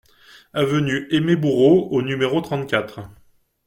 [0.53, 3.01] Avenue Aimé Bourreau au numéro trente-quatre